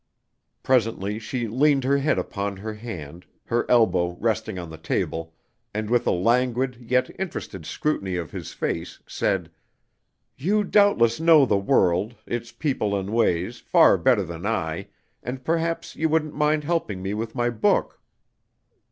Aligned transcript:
Presently 0.63 1.19
she 1.19 1.47
leaned 1.47 1.83
her 1.83 1.99
head 1.99 2.17
upon 2.17 2.57
her 2.57 2.73
hand, 2.73 3.27
her 3.45 3.69
elbow 3.69 4.17
resting 4.19 4.57
on 4.57 4.71
the 4.71 4.77
table, 4.79 5.35
and 5.75 5.91
with 5.91 6.07
a 6.07 6.11
languid 6.11 6.77
yet 6.89 7.11
interested 7.19 7.67
scrutiny 7.67 8.15
of 8.15 8.31
his 8.31 8.51
face, 8.51 8.97
said: 9.05 9.51
"You 10.35 10.63
doubtless 10.63 11.19
know 11.19 11.45
the 11.45 11.55
world, 11.59 12.15
its 12.25 12.51
people 12.51 12.99
and 12.99 13.11
ways, 13.11 13.59
far 13.59 13.95
better 13.95 14.23
than 14.23 14.43
I, 14.47 14.87
and 15.21 15.43
perhaps 15.45 15.95
you 15.95 16.09
wouldn't 16.09 16.33
mind 16.33 16.63
helping 16.63 17.03
me 17.03 17.13
with 17.13 17.35
my 17.35 17.51
book." 17.51 18.01